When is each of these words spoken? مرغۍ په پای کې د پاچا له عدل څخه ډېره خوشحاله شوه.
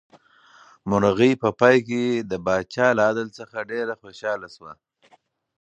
مرغۍ 0.89 1.31
په 1.41 1.49
پای 1.59 1.77
کې 1.87 2.03
د 2.29 2.31
پاچا 2.45 2.87
له 2.97 3.01
عدل 3.09 3.27
څخه 3.39 3.57
ډېره 3.71 3.93
خوشحاله 4.01 4.47
شوه. 4.55 4.73